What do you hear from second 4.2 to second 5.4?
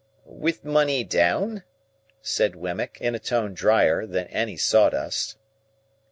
any sawdust.